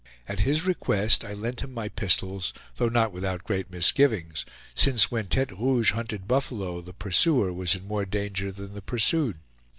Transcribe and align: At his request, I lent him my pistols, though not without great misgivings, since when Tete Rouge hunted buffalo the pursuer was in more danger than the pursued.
At 0.27 0.39
his 0.39 0.65
request, 0.65 1.23
I 1.23 1.33
lent 1.33 1.61
him 1.61 1.75
my 1.75 1.87
pistols, 1.87 2.55
though 2.77 2.89
not 2.89 3.11
without 3.11 3.43
great 3.43 3.69
misgivings, 3.69 4.45
since 4.73 5.11
when 5.11 5.27
Tete 5.27 5.51
Rouge 5.55 5.91
hunted 5.91 6.27
buffalo 6.27 6.81
the 6.81 6.91
pursuer 6.91 7.53
was 7.53 7.75
in 7.75 7.85
more 7.87 8.07
danger 8.07 8.51
than 8.51 8.73
the 8.73 8.81
pursued. 8.81 9.37